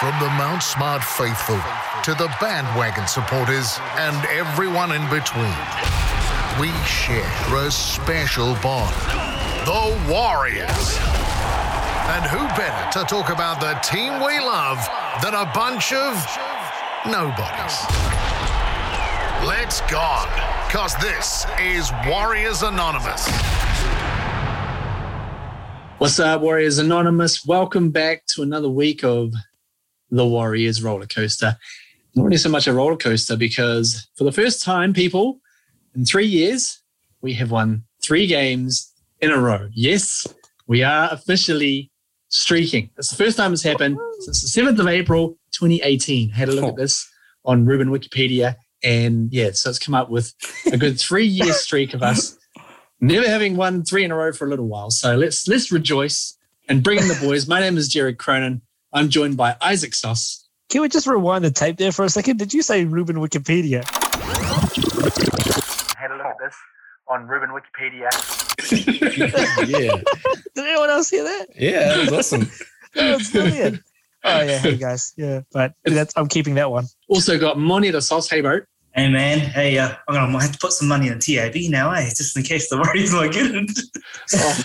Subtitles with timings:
[0.00, 1.60] From the Mount Smart faithful
[2.04, 5.54] to the bandwagon supporters and everyone in between,
[6.58, 8.96] we share a special bond.
[9.66, 10.96] The Warriors.
[12.16, 14.78] And who better to talk about the team we love
[15.22, 16.14] than a bunch of
[17.04, 17.84] nobodies?
[19.46, 20.24] Let's go,
[20.66, 23.28] because this is Warriors Anonymous.
[25.98, 27.44] What's up, Warriors Anonymous?
[27.44, 29.34] Welcome back to another week of
[30.10, 31.56] the Warriors roller coaster.
[32.14, 35.40] Not really so much a roller coaster because for the first time, people,
[35.94, 36.82] in three years,
[37.20, 39.68] we have won three games in a row.
[39.72, 40.26] Yes,
[40.66, 41.90] we are officially
[42.28, 42.90] streaking.
[42.96, 46.32] It's the first time it's happened since the 7th of April, 2018.
[46.32, 47.08] I had a look at this
[47.44, 48.56] on Ruben Wikipedia.
[48.82, 50.32] And yeah, so it's come up with
[50.72, 52.38] a good three year streak of us
[53.00, 54.90] never having won three in a row for a little while.
[54.90, 56.36] So let's let's rejoice
[56.68, 57.48] and bring in the boys.
[57.48, 58.62] My name is Jared Cronin.
[58.92, 60.48] I'm joined by Isaac Sauce.
[60.68, 62.38] Can we just rewind the tape there for a second?
[62.38, 63.84] Did you say Ruben Wikipedia?
[65.96, 66.54] Had a look at this
[67.08, 68.08] on Ruben Wikipedia.
[69.68, 69.96] yeah.
[70.54, 71.46] Did anyone else hear that?
[71.56, 72.50] Yeah, that was awesome.
[72.92, 73.82] That was brilliant.
[74.24, 76.86] Oh yeah, hey guys, yeah, but that's I'm keeping that one.
[77.06, 78.28] Also got Moni the Sauce.
[78.28, 78.62] Hey, bro.
[78.94, 82.08] Hey man, hey, uh, I'm gonna have to put some money on TAB now, eh?
[82.08, 83.70] Just in case the Warriors might get it.
[84.34, 84.64] Oh,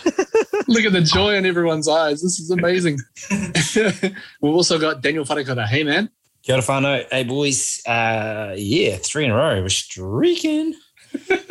[0.68, 2.24] look at the joy in everyone's eyes.
[2.24, 2.98] This is amazing.
[4.42, 5.68] We've also got Daniel Farakota.
[5.68, 6.10] Hey, man.
[6.42, 7.06] Kia ora whanau.
[7.12, 7.86] Hey, boys.
[7.86, 9.62] Uh, yeah, three in a row.
[9.62, 10.74] We're streaking.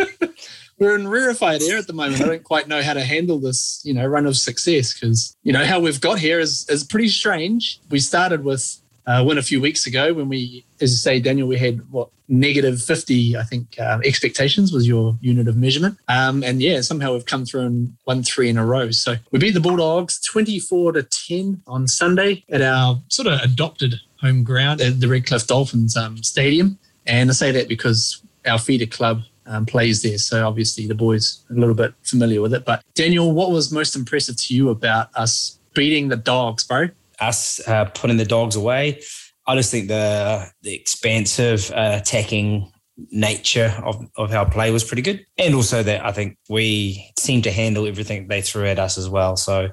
[0.79, 2.21] We're in rarefied air at the moment.
[2.23, 5.53] I don't quite know how to handle this, you know, run of success because, you
[5.53, 7.81] know, how we've got here is, is pretty strange.
[7.91, 11.47] We started with a win a few weeks ago when we, as you say, Daniel,
[11.47, 15.99] we had what, negative 50, I think, um, expectations was your unit of measurement.
[16.09, 18.91] Um, and yeah, somehow we've come through and won three in a row.
[18.91, 24.01] So we beat the Bulldogs 24 to 10 on Sunday at our sort of adopted
[24.21, 26.79] home ground at the Redcliffe Dolphins um, Stadium.
[27.07, 30.19] And I say that because our feeder club um, plays there.
[30.19, 32.65] So obviously the boys are a little bit familiar with it.
[32.65, 36.89] But Daniel, what was most impressive to you about us beating the dogs, bro?
[37.21, 39.01] Us uh, putting the dogs away.
[39.47, 42.71] I just think the the expansive uh, attacking
[43.11, 45.25] nature of, of our play was pretty good.
[45.39, 49.09] And also that I think we seemed to handle everything they threw at us as
[49.09, 49.37] well.
[49.37, 49.69] So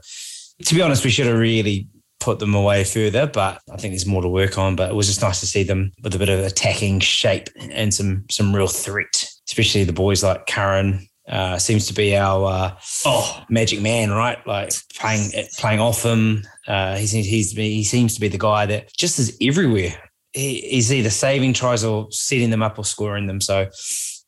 [0.66, 1.88] to be honest, we should have really
[2.20, 4.76] put them away further, but I think there's more to work on.
[4.76, 7.94] But it was just nice to see them with a bit of attacking shape and
[7.94, 11.08] some some real threat, especially the boys like Curran.
[11.28, 14.46] Uh, seems to be our uh, Oh, magic man, right?
[14.48, 16.44] Like playing playing off him.
[16.68, 19.94] Uh, he seems he's he seems to be the guy that just is everywhere.
[20.34, 23.40] He, he's either saving tries or setting them up or scoring them.
[23.40, 23.68] So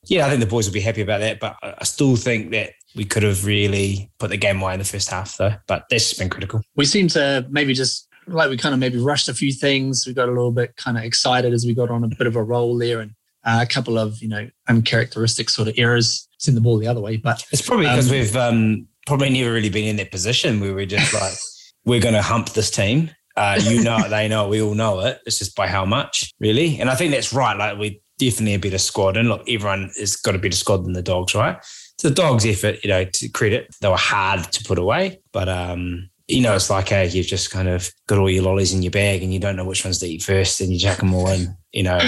[0.06, 1.40] yeah, I think the boys will be happy about that.
[1.40, 4.80] But I I still think that we could have really put the game away in
[4.80, 5.56] the first half, though.
[5.68, 6.62] But that's just been critical.
[6.76, 10.06] we seem to maybe just like we kind of maybe rushed a few things.
[10.06, 12.36] We got a little bit kind of excited as we got on a bit of
[12.36, 13.12] a roll there, and
[13.46, 16.28] uh, a couple of you know uncharacteristic sort of errors.
[16.38, 19.54] Send the ball the other way, but It's probably because Um, we've um, probably never
[19.54, 21.34] really been in that position where we're just like,
[21.86, 23.12] we're going to hump this team.
[23.36, 25.20] Uh, you know it, they know it, we all know it.
[25.26, 26.80] It's just by how much, really.
[26.80, 27.58] And I think that's right.
[27.58, 29.18] Like, we definitely a better squad.
[29.18, 31.58] And look, everyone has got a better squad than the dogs, right?
[31.98, 35.20] So the dogs' effort, you know, to credit, they were hard to put away.
[35.32, 38.74] But, um, you know, it's like, hey, you've just kind of got all your lollies
[38.74, 41.00] in your bag and you don't know which ones to eat first and you jack
[41.00, 42.00] them all in, you know,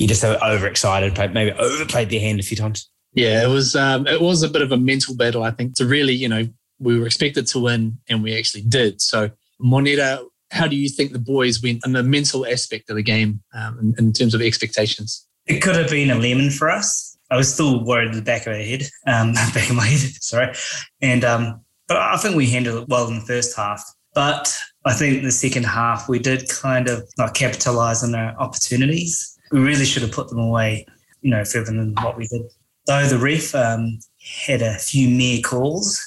[0.00, 2.90] you just have overexcited, maybe overplayed their hand a few times.
[3.12, 5.42] yeah, it was um, it was a bit of a mental battle.
[5.42, 9.00] I think to really you know we were expected to win and we actually did.
[9.02, 9.30] So
[9.60, 13.42] Moneta, how do you think the boys went in the mental aspect of the game
[13.54, 15.26] um, in, in terms of expectations?
[15.50, 17.18] it could have been a lemon for us.
[17.30, 20.10] I was still worried in the back of my head, um, back of my head,
[20.22, 20.54] sorry.
[21.00, 23.82] And um, but I think we handled it well in the first half.
[24.14, 24.52] But
[24.84, 29.36] I think the second half we did kind of not capitalize on our opportunities.
[29.50, 30.86] We really should have put them away,
[31.22, 32.42] you know, further than what we did.
[32.86, 33.98] Though the ref um,
[34.46, 36.00] had a few mere calls,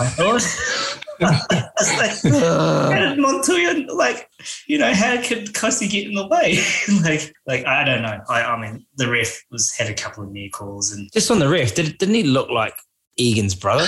[0.00, 0.42] I thought.
[1.20, 4.28] I was like, how did Montoya like
[4.66, 6.58] you know how could Kosi get in the way
[7.02, 10.32] like like I don't know I, I mean the ref was had a couple of
[10.32, 12.74] near calls and Just on the ref, did, didn't he look like
[13.16, 13.86] Egan's brother?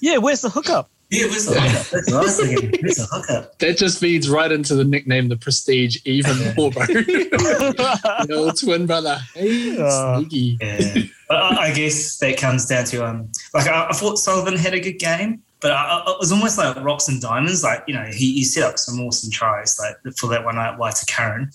[0.00, 0.90] Yeah, where's the hookup?
[1.10, 1.86] Yeah it was a hookup?
[1.90, 3.58] That's what I was thinking it's a hookup?
[3.58, 6.84] That just feeds right into the nickname, the Prestige, even more, bro.
[6.86, 9.18] the old twin brother.
[9.34, 10.58] Hey, Uh, sneaky.
[10.60, 11.02] yeah.
[11.28, 14.74] But I, I guess that comes down to um like I, I thought Sullivan had
[14.74, 17.64] a good game but I, I, it was almost like rocks and diamonds.
[17.64, 20.78] Like you know he, he set up some awesome tries like for that one night
[20.78, 21.50] wide to Curran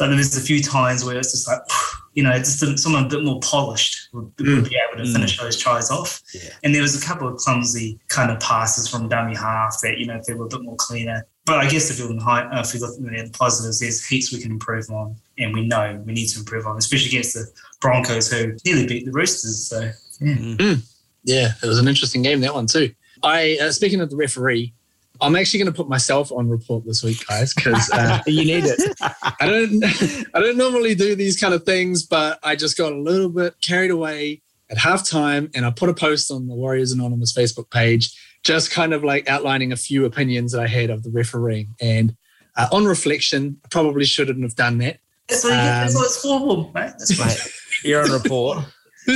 [0.00, 1.60] but there was a few times where it's just like
[2.14, 5.56] you know just someone a bit more polished would, would be able to finish those
[5.56, 6.50] tries off Yeah.
[6.64, 10.06] And there was a couple of clumsy kind of passes from dummy half that, you
[10.06, 12.60] know, if they were a bit more cleaner, but I guess if you're high, uh,
[12.60, 16.02] if you look at the positives, there's heaps we can improve on, and we know
[16.06, 17.46] we need to improve on, especially against the
[17.80, 19.68] Broncos who nearly beat the Roosters.
[19.68, 19.80] So
[20.20, 20.82] yeah, mm.
[21.24, 22.94] yeah, it was an interesting game that one too.
[23.22, 24.74] I uh, speaking of the referee,
[25.20, 28.64] I'm actually going to put myself on report this week, guys, because uh, you need
[28.64, 28.80] it.
[29.00, 29.84] I don't,
[30.34, 33.54] I don't normally do these kind of things, but I just got a little bit
[33.60, 38.16] carried away at halftime, and I put a post on the Warriors Anonymous Facebook page,
[38.44, 41.74] just kind of like outlining a few opinions that I had of the refereeing.
[41.80, 42.16] And
[42.56, 44.98] uh, on reflection, I probably shouldn't have done that.
[45.28, 46.92] That's what, um, that's what it's for, mate.
[46.98, 47.52] That's right.
[47.84, 48.64] You're on report.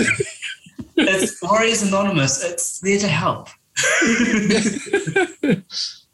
[0.96, 2.42] it's Warriors Anonymous.
[2.44, 3.48] It's there to help.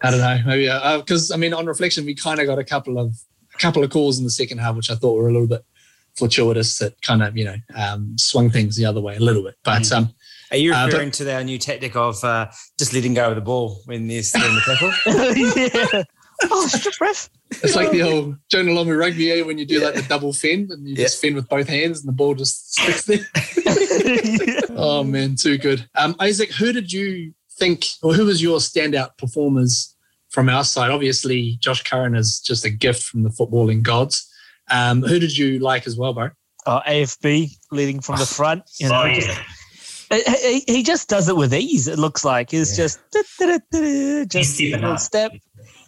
[0.02, 0.64] I don't know, maybe
[0.98, 3.14] because uh, I mean, on reflection, we kind of got a couple of
[3.54, 5.64] a couple of calls in the second half, which I thought were a little bit
[6.16, 9.56] fortuitous that kind of you know um, swung things the other way a little bit.
[9.62, 9.96] But mm.
[9.96, 10.14] um,
[10.50, 12.48] are you referring uh, but, to our new tactic of uh,
[12.78, 15.94] just letting go of the ball when there's in the tackle?
[15.94, 16.04] yeah.
[16.50, 17.28] Oh, strip ref.
[17.50, 19.86] It's like the old Jonah Lomu rugby eh, when you do yeah.
[19.86, 21.04] like the double fend and you yeah.
[21.04, 23.18] just fend with both hands and the ball just sticks there.
[23.64, 24.60] yeah.
[24.82, 25.86] Oh man, too good.
[25.94, 29.94] Um, Isaac, who did you think, or who was your standout performers
[30.30, 30.90] from our side?
[30.90, 34.26] Obviously, Josh Curran is just a gift from the footballing gods.
[34.70, 36.30] Um, who did you like as well, bro?
[36.66, 38.64] Uh, AFB leading from the front.
[38.78, 39.20] You know, oh, yeah.
[39.20, 39.40] just,
[40.10, 41.86] he, he just does it with ease.
[41.86, 42.84] It looks like it's yeah.
[42.84, 43.00] just
[44.30, 45.32] just a little step,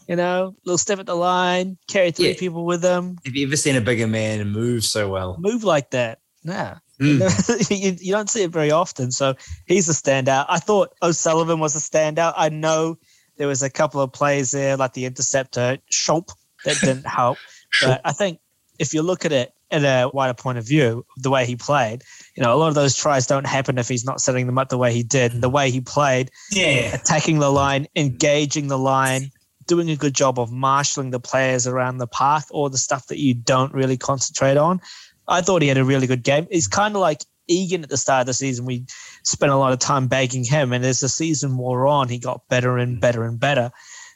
[0.09, 2.39] you know, little step at the line, carry three yeah.
[2.39, 3.19] people with him.
[3.25, 5.37] Have you ever seen a bigger man move so well?
[5.39, 6.19] Move like that?
[6.45, 6.77] Nah.
[7.01, 7.71] Mm.
[7.71, 9.11] you, you, don't see it very often.
[9.11, 9.35] So
[9.67, 10.47] he's a standout.
[10.49, 12.35] I thought O'Sullivan was a standout.
[12.37, 12.99] I know
[13.37, 16.35] there was a couple of plays there, like the interceptor, Schoupp,
[16.65, 17.39] that didn't help.
[17.83, 18.41] but I think
[18.79, 22.03] if you look at it in a wider point of view, the way he played,
[22.37, 24.69] you know, a lot of those tries don't happen if he's not setting them up
[24.69, 25.33] the way he did.
[25.33, 29.31] And the way he played, yeah, attacking the line, engaging the line,
[29.67, 33.19] doing a good job of marshalling the players around the path or the stuff that
[33.19, 34.81] you don't really concentrate on.
[35.29, 36.47] I thought he had a really good game.
[36.51, 38.65] He's kind of like Egan at the start of the season.
[38.65, 38.87] We
[39.23, 42.47] spent a lot of time bagging him, and as the season wore on, he got
[42.49, 43.71] better and better and better.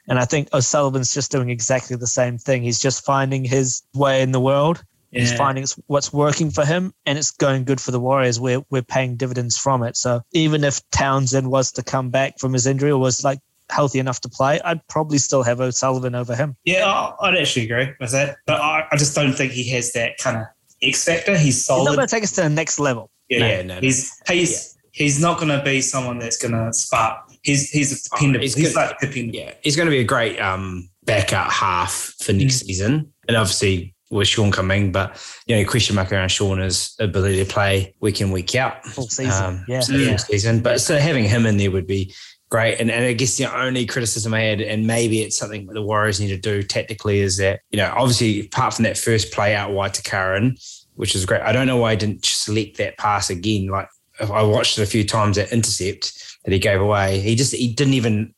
[0.09, 2.63] And I think O'Sullivan's just doing exactly the same thing.
[2.63, 4.85] He's just finding his way in the world.
[5.11, 5.21] Yeah.
[5.21, 8.39] He's finding what's working for him, and it's going good for the Warriors.
[8.39, 9.97] We're we're paying dividends from it.
[9.97, 13.99] So even if Townsend was to come back from his injury or was like healthy
[13.99, 16.57] enough to play, I'd probably still have O'Sullivan over him.
[16.65, 18.37] Yeah, I'd actually agree with that.
[18.47, 20.47] But I, I just don't think he has that kind of
[20.87, 21.37] X factor.
[21.37, 21.81] He's solid.
[21.81, 23.11] He's not going to take us to the next level.
[23.29, 24.89] Yeah, no, yeah, no, he's he's yeah.
[24.93, 27.31] he's not going to be someone that's going to spark.
[27.43, 28.39] He's he's dependable.
[28.39, 29.39] Oh, he's, he's like dependable.
[29.39, 32.67] Yeah, he's going to be a great um, backup half for next mm.
[32.67, 37.53] season, and obviously with Shaun coming, but you know, question mark around Shaun's ability to
[37.53, 40.17] play week in week out, full season, um, yeah, full yeah.
[40.17, 40.61] season.
[40.61, 42.15] But so having him in there would be
[42.51, 42.79] great.
[42.81, 46.21] And, and I guess the only criticism I had, and maybe it's something the Warriors
[46.21, 49.73] need to do tactically, is that you know, obviously apart from that first play out
[49.73, 50.57] wide to Curran,
[50.97, 51.43] which is great.
[51.43, 53.69] I don't know why I didn't select that pass again.
[53.69, 53.89] Like
[54.21, 57.21] I watched it a few times at intercept that he gave away.
[57.21, 58.35] He just he didn't even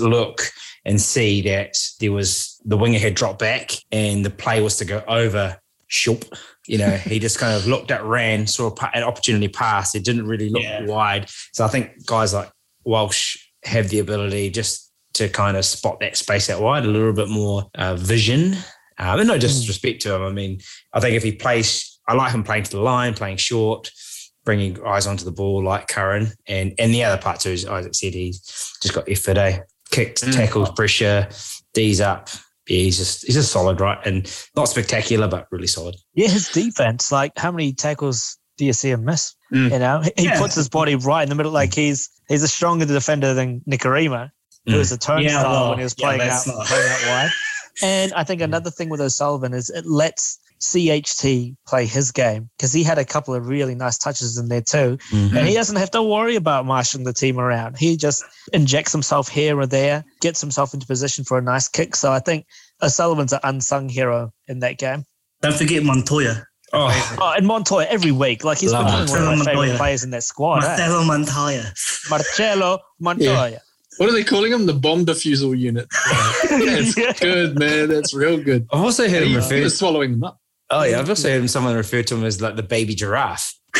[0.00, 0.42] look
[0.84, 4.84] and see that there was the winger had dropped back and the play was to
[4.84, 5.58] go over
[5.90, 6.26] Schoupp.
[6.66, 9.94] You know, he just kind of looked at, ran, saw an opportunity pass.
[9.94, 10.84] It didn't really look yeah.
[10.86, 11.28] wide.
[11.52, 12.50] So I think guys like
[12.84, 17.12] Walsh have the ability just to kind of spot that space out wide, a little
[17.12, 18.56] bit more uh, vision.
[18.98, 20.22] Um, and no disrespect to him.
[20.22, 20.60] I mean,
[20.92, 23.92] I think if he plays I like him playing to the line, playing short,
[24.44, 26.32] bringing eyes onto the ball like Curran.
[26.48, 28.40] And and the other part too, as Isaac said, he's
[28.82, 29.60] just got effort, eh?
[29.92, 30.34] Kicks, mm.
[30.34, 31.28] tackles, pressure,
[31.72, 32.28] D's up.
[32.66, 33.98] Yeah, he's just he's just solid, right?
[34.04, 35.94] And not spectacular, but really solid.
[36.14, 39.36] Yeah, his defense, like how many tackles do you see him miss?
[39.52, 39.70] Mm.
[39.70, 40.38] You know, he yeah.
[40.40, 41.52] puts his body right in the middle.
[41.52, 44.30] Like he's he's a stronger defender than Nikorima,
[44.66, 44.78] who mm.
[44.78, 47.30] was a turnstile yeah, well, when he was playing yeah, out playing out wide.
[47.82, 52.72] And I think another thing with O'Sullivan is it lets CHT play his game because
[52.72, 54.98] he had a couple of really nice touches in there too.
[55.10, 55.36] Mm-hmm.
[55.36, 57.78] And he doesn't have to worry about marshalling the team around.
[57.78, 61.96] He just injects himself here or there, gets himself into position for a nice kick.
[61.96, 62.46] So I think
[62.82, 65.04] O'Sullivan's an unsung hero in that game.
[65.40, 66.44] Don't forget Montoya.
[66.72, 67.18] Oh.
[67.20, 68.44] oh, and Montoya every week.
[68.44, 70.60] Like he's Love one of my favorite players in that squad.
[70.60, 71.06] Marcelo eh?
[71.06, 71.72] Montoya.
[72.10, 73.50] Marcelo Montoya.
[73.50, 73.58] Yeah.
[73.96, 74.66] What are they calling him?
[74.66, 75.86] The bomb defusal unit.
[76.48, 77.12] That's yeah.
[77.12, 77.88] good, man.
[77.88, 78.66] That's real good.
[78.72, 80.39] I've also heard him refer to swallowing them up.
[80.70, 83.54] Oh yeah, I've also heard someone refer to him as like the baby giraffe.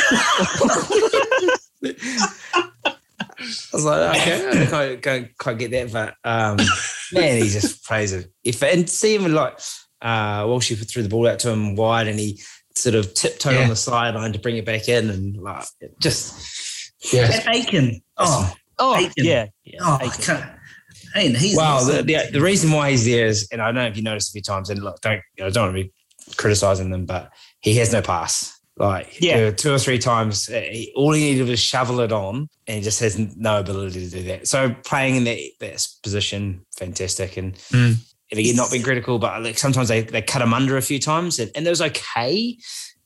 [3.42, 6.56] I was like, okay, I can't, can't, can't get that, but um,
[7.12, 8.30] man, he just plays it.
[8.44, 9.58] If and see him like
[10.02, 12.40] uh, Walshy threw the ball out to him wide, and he
[12.74, 13.62] sort of tiptoed yeah.
[13.62, 15.64] on the sideline to bring it back in, and like
[16.00, 18.02] just yeah, Aitken.
[18.16, 19.24] Oh, oh, Aitken.
[19.24, 19.78] yeah, yeah.
[19.80, 20.56] Oh, Aitken.
[21.14, 23.86] Hey, he's Well, the, the, the reason why he's there is, and I don't know
[23.86, 25.92] if you noticed a few times, and look, don't you know, don't want to be
[26.36, 28.56] criticizing them, but he has no pass.
[28.76, 29.50] Like, Yeah.
[29.50, 33.00] two or three times, he, all he needed was shovel it on, and he just
[33.00, 34.48] has no ability to do that.
[34.48, 37.96] So playing in that, that position, fantastic, and Mm.
[38.30, 40.98] and again, not being critical, but like sometimes they, they cut him under a few
[40.98, 42.56] times, and, and it was okay.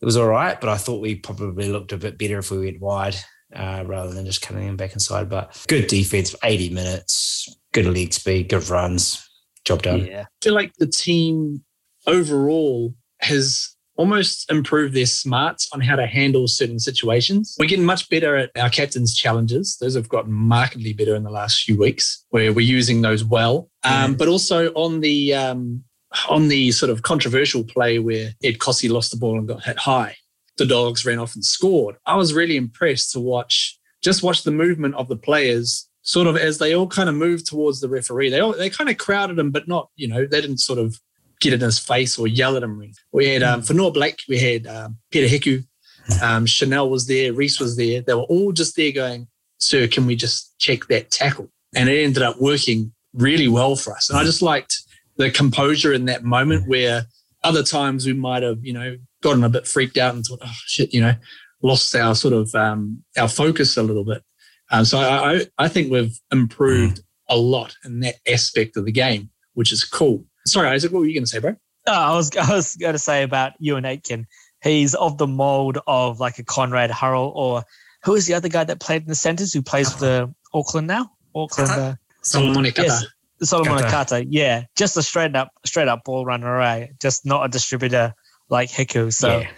[0.01, 2.59] It was all right, but I thought we probably looked a bit better if we
[2.59, 3.17] went wide
[3.57, 5.29] uh, rather than just cutting him back inside.
[5.31, 9.27] But good defense, 80 minutes, good leg speed, good runs,
[9.65, 10.05] job done.
[10.05, 10.23] Yeah.
[10.23, 11.65] I feel like the team
[12.07, 17.55] overall has almost improved their smarts on how to handle certain situations.
[17.59, 19.77] We're getting much better at our captain's challenges.
[19.81, 23.71] Those have gotten markedly better in the last few weeks, where we're using those well.
[23.85, 25.85] Um, But also on the um,
[26.29, 29.79] on the sort of controversial play where Ed Kosi lost the ball and got hit
[29.79, 30.17] high,
[30.57, 31.97] the dogs ran off and scored.
[32.07, 36.37] I was really impressed to watch just watch the movement of the players sort of
[36.37, 38.29] as they all kind of moved towards the referee.
[38.29, 41.01] They all, they kind of crowded him, but not, you know, they didn't sort of
[41.45, 42.83] get in his face or yell at him.
[43.13, 45.65] We had um, Fonua-Blake, we had um, Peter Hiku,
[46.23, 48.01] um, Chanel was there, Reece was there.
[48.01, 52.03] They were all just there going, "Sir, can we just check that tackle?" And it
[52.03, 54.11] ended up working really well for us.
[54.11, 54.77] And I just liked
[55.17, 57.07] the composure in that moment where
[57.43, 60.57] other times we might have, you know, gotten a bit freaked out and thought, "Oh
[60.67, 61.15] shit," you know,
[61.63, 64.23] lost our sort of um, our focus a little bit.
[64.71, 68.93] Um, so I, I, I think we've improved a lot in that aspect of the
[68.93, 70.25] game, which is cool.
[70.47, 71.57] Sorry, Isaac, what were you going to say, bro?
[71.87, 74.27] Oh, I was I was going to say about Euan Aitken.
[74.63, 77.65] He's of the mold of like a Conrad Hurrell or
[78.05, 80.87] who is the other guy that played in the centres who plays for the Auckland
[80.87, 81.11] now?
[81.35, 82.83] Auckland, uh, Solomon Ekata.
[82.83, 83.05] yes,
[83.43, 84.15] Solomon Kata.
[84.17, 84.27] Akata.
[84.29, 86.91] Yeah, just a straight up straight up ball runner, right?
[87.01, 88.15] Just not a distributor
[88.49, 89.13] like Hiku.
[89.13, 89.51] So Yeah.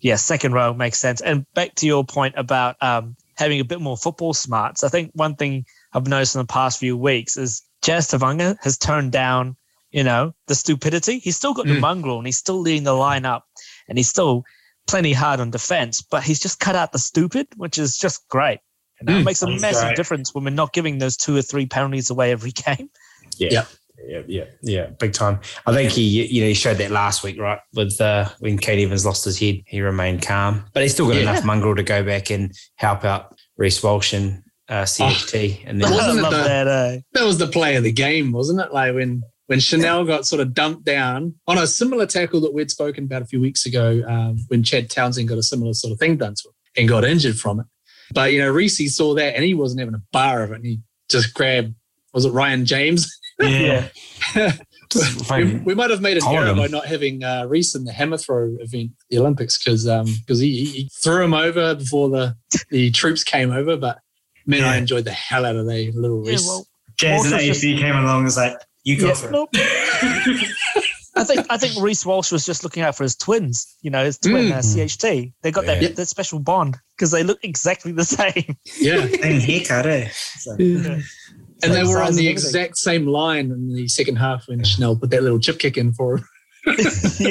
[0.00, 1.20] yeah, second row makes sense.
[1.20, 5.10] And back to your point about um, having a bit more football smarts, I think
[5.14, 9.56] one thing I've noticed in the past few weeks is Jazz Tevaga has turned down,
[9.94, 11.20] you know, the stupidity.
[11.20, 11.80] He's still got the Mm.
[11.80, 13.44] mongrel and he's still leading the line up
[13.88, 14.42] and he's still
[14.88, 18.58] plenty hard on defense, but he's just cut out the stupid, which is just great.
[18.98, 19.96] And that Mm, makes a that's massive great.
[19.96, 22.90] difference when we're not giving those two or three penalties away every game.
[23.38, 23.50] Yeah.
[23.52, 23.64] Yeah.
[24.06, 25.38] Yeah, yeah, yeah, big time.
[25.66, 27.60] I think he, you know, he showed that last week, right?
[27.72, 31.14] With uh, when Kane Evans lost his head, he remained calm, but he's still got
[31.16, 31.22] Yeah.
[31.22, 35.62] enough mongrel to go back and help out Reece Walsh and uh, CHT.
[35.66, 36.66] and then Wasn't I it love the- that.
[36.68, 38.72] Uh, That was the play of the game, wasn't it?
[38.74, 42.70] Like when when Chanel got sort of dumped down on a similar tackle that we'd
[42.70, 45.98] spoken about a few weeks ago, um, when Chad Townsend got a similar sort of
[45.98, 47.66] thing done to him and got injured from it.
[48.12, 50.64] But you know, Reece saw that and he wasn't having a bar of it, and
[50.64, 51.74] he just grabbed
[52.14, 53.20] was it Ryan James?
[53.40, 53.88] yeah.
[55.30, 56.56] we, we might have made an Colin error him.
[56.56, 59.84] by not having uh, Reece in the hammer throw event, the Olympics, because
[60.20, 62.36] because he, he threw him over before the
[62.70, 63.76] the troops came over.
[63.76, 63.98] But
[64.46, 66.28] man, I enjoyed the hell out of the little Reece.
[66.28, 66.46] yeah, Reece.
[66.46, 69.30] well, Jazz and Walsh was AFB came along and was like, you go Yeah, for
[69.30, 69.48] nope.
[69.52, 70.54] it.
[71.16, 73.76] I think I think Reece Walsh was just looking out for his twins.
[73.82, 74.52] You know, his twin Mm.
[74.52, 75.32] uh, CHT.
[75.42, 75.78] They got Yeah.
[75.80, 78.56] that, that special bond because they look exactly the same.
[78.80, 79.06] yeah.
[79.22, 80.08] Same haircut, eh?
[80.38, 81.02] So, And
[81.72, 85.22] they were on the exact same line in the second half when Chanel put that
[85.22, 86.24] little chip kick in for him.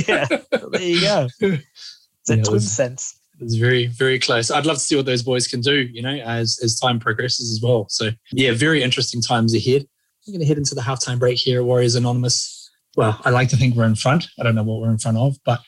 [0.08, 0.26] yeah,
[0.72, 1.28] there you go.
[1.42, 3.20] It's a Yeah, it was- sense.
[3.40, 4.50] It was very, very close.
[4.52, 7.52] I'd love to see what those boys can do, you know, as as time progresses
[7.52, 7.88] as well.
[7.90, 9.88] So yeah, very interesting times ahead.
[10.26, 12.70] We're going to head into the halftime break here Warriors Anonymous.
[12.96, 14.28] Well, I like to think we're in front.
[14.40, 15.60] I don't know what we're in front of, but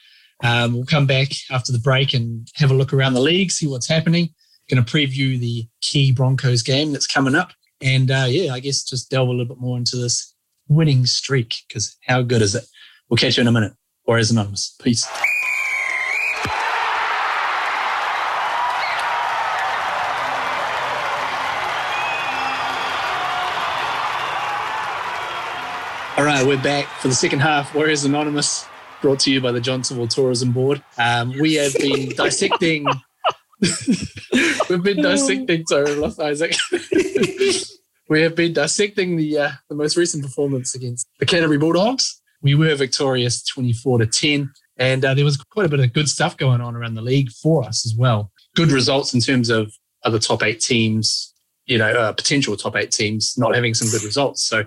[0.44, 3.68] um, we'll come back after the break and have a look around the league, see
[3.68, 4.30] what's happening.
[4.70, 8.84] Going to preview the key Broncos game that's coming up, and uh, yeah, I guess
[8.84, 10.34] just delve a little bit more into this
[10.68, 12.64] winning streak because how good is it?
[13.10, 13.74] We'll catch you in a minute.
[14.08, 14.76] Warriors Anonymous.
[14.82, 15.08] Peace.
[26.26, 27.76] Right, we're back for the second half.
[27.76, 28.66] Warriors Anonymous,
[29.00, 30.82] brought to you by the Johnsonville Tourism Board.
[30.98, 32.88] Um, we have been dissecting.
[33.62, 35.66] we've been dissecting.
[35.68, 36.56] Sorry, I lost Isaac.
[38.10, 42.22] we have been dissecting the uh, the most recent performance against the Canterbury Bulldogs.
[42.42, 45.94] We were victorious, twenty four to ten, and uh, there was quite a bit of
[45.94, 48.32] good stuff going on around the league for us as well.
[48.56, 49.72] Good results in terms of
[50.04, 51.36] other top eight teams,
[51.68, 54.44] you know, uh, potential top eight teams not having some good results.
[54.44, 54.64] So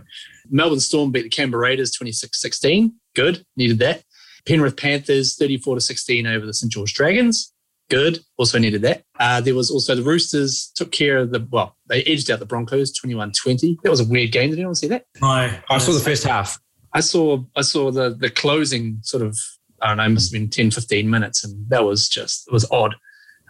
[0.51, 2.93] Melbourne Storm beat the Canberra Raiders 26-16.
[3.15, 4.03] Good, needed that.
[4.47, 7.53] Penrith Panthers 34 to 16 over the St George Dragons.
[7.91, 9.03] Good, also needed that.
[9.19, 12.47] Uh, there was also the Roosters took care of the well, they edged out the
[12.47, 13.77] Broncos 21-20.
[13.83, 14.51] That was a weird game.
[14.51, 15.07] Did anyone see that?
[15.23, 15.51] no.
[15.71, 16.59] I saw the first half.
[16.93, 19.39] I saw I saw the the closing sort of
[19.81, 22.53] I don't know, it must have been 10, 15 minutes, and that was just it
[22.53, 22.95] was odd.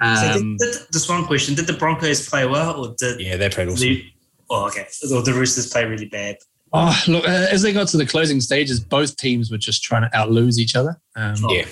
[0.00, 3.36] So Um, did, did, just one question: Did the Broncos play well, or did Yeah,
[3.36, 3.80] they played awesome.
[3.88, 4.04] the?
[4.50, 4.86] Oh, okay.
[5.12, 6.36] Or the Roosters play really bad?
[6.72, 10.02] Oh, look, uh, as they got to the closing stages, both teams were just trying
[10.02, 11.00] to outlose each other.
[11.16, 11.66] Um, Yeah.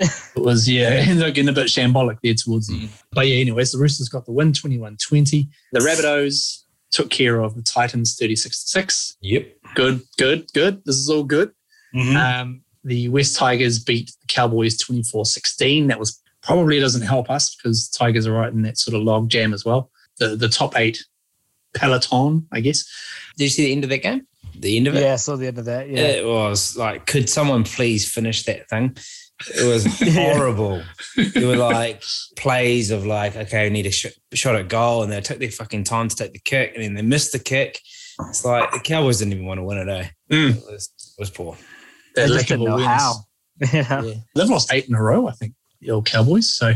[0.00, 2.90] It was, yeah, it ended up getting a bit shambolic there towards the end.
[3.12, 5.48] But yeah, anyways, the Roosters got the win 21 20.
[5.72, 9.16] The Rabbitohs took care of the Titans 36 6.
[9.22, 9.48] Yep.
[9.74, 10.82] Good, good, good.
[10.84, 11.50] This is all good.
[11.94, 12.14] Mhm.
[12.16, 15.88] Um, the West Tigers beat the Cowboys 24 16.
[15.88, 19.28] That was probably doesn't help us because Tigers are right in that sort of log
[19.28, 19.90] jam as well.
[20.18, 21.04] The, the top eight
[21.74, 22.84] peloton, I guess.
[23.36, 24.26] Did you see the end of that game?
[24.58, 25.02] The end of it?
[25.02, 25.88] Yeah, I saw the end of that.
[25.88, 26.00] Yeah.
[26.00, 28.96] It was like, could someone please finish that thing?
[29.56, 30.82] It was horrible.
[31.16, 32.02] there were like
[32.36, 35.50] plays of like, okay, we need a sh- shot at goal, and they took their
[35.50, 37.80] fucking time to take the kick, and then they missed the kick.
[38.28, 39.88] It's like the Cowboys didn't even want to win it.
[39.88, 40.08] Eh?
[40.32, 40.56] Mm.
[40.56, 41.56] It, was, it was poor.
[42.16, 42.86] They Their just lack of didn't know wins.
[42.86, 43.14] how.
[43.72, 44.02] Yeah.
[44.02, 44.14] Yeah.
[44.34, 46.52] They've lost eight in a row, I think, the old Cowboys.
[46.52, 46.74] So,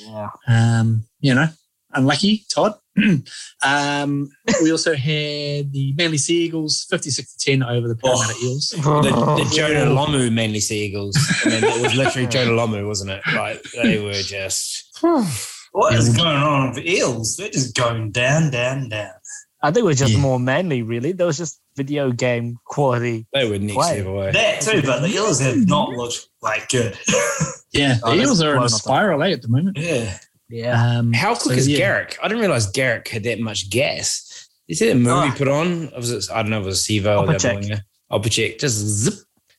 [0.00, 0.28] yeah.
[0.46, 1.48] um, you know,
[1.92, 2.74] unlucky, Todd.
[3.64, 4.28] um,
[4.62, 8.68] we also had the Manly Sea Eagles 56 to 10 over the Parramatta Eels.
[8.76, 11.16] The, the Jonah Lomu Manly Sea Eagles.
[11.44, 13.22] I mean, it was literally Jonah Lomu, wasn't it?
[13.34, 14.98] Like they were just.
[15.76, 17.36] What is going on with eels?
[17.36, 19.10] They're just going down, down, down.
[19.60, 20.20] I think it was just Yeah.
[20.20, 21.10] more manly, really.
[21.10, 23.26] There was just video game quality.
[23.32, 23.96] They were next Why?
[23.96, 24.22] level.
[24.22, 24.30] eh?
[24.30, 26.96] That too, but the eels have not looked like good.
[27.72, 29.76] Yeah, Oh, the that's Eels are in a spiral eh, at the moment.
[29.76, 30.16] yeah.
[30.48, 30.98] Yeah.
[30.98, 31.78] Um, How quick so, is yeah.
[31.78, 32.18] Garrick?
[32.22, 34.48] I didn't realize Garrick had that much gas.
[34.66, 35.34] You see that movie Oh.
[35.36, 35.90] put on?
[35.96, 37.60] Was it, I don't know, if it was Sevo or the other Opacek.
[37.60, 37.80] winger?
[38.12, 38.58] Opacek.
[38.60, 39.14] Just zip.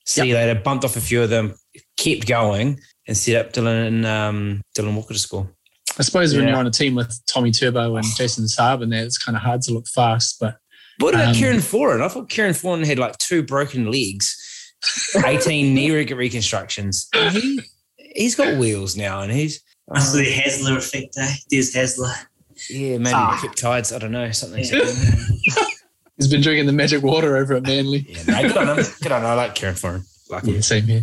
[0.05, 0.59] See you later.
[0.59, 1.55] Bumped off a few of them,
[1.97, 5.51] kept going, and set up Dylan and um, Dylan Walker to score.
[5.97, 9.03] I suppose when you're on a team with Tommy Turbo and Jason Saab and there,
[9.03, 10.37] it's kind of hard to look fast.
[10.39, 10.57] But
[10.99, 12.01] What about Um, Kieran Foran?
[12.03, 14.35] I thought Kieran Foran had like two broken legs,
[15.25, 17.07] 18 knee reconstructions.
[17.31, 17.61] He,
[17.97, 19.61] he's got wheels now, and he's.
[19.87, 21.33] That's the Hasler effect, eh?
[21.51, 22.11] There's Hasler.
[22.69, 23.39] Yeah, maybe Ah.
[23.43, 23.95] peptides.
[23.95, 24.31] I don't know.
[24.31, 24.63] Something.
[26.17, 28.05] he's been drinking the magic water over at Manly.
[28.09, 28.85] Yeah, no, good on him.
[29.01, 29.27] Good on him.
[29.27, 30.03] I like Kieran Foran.
[30.29, 30.55] Like him.
[30.55, 30.99] Yeah, same here.